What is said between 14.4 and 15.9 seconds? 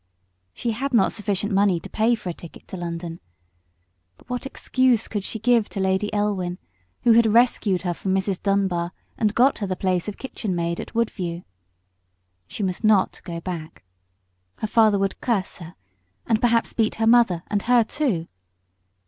Her father would curse her,